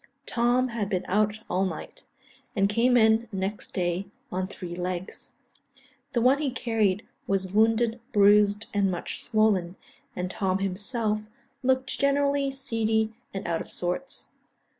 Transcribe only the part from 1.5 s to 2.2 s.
night,